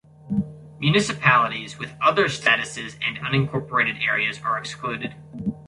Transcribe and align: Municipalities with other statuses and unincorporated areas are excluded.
Municipalities 0.79 1.77
with 1.77 1.93
other 2.01 2.25
statuses 2.25 2.95
and 3.05 3.17
unincorporated 3.19 4.03
areas 4.03 4.41
are 4.43 4.57
excluded. 4.57 5.13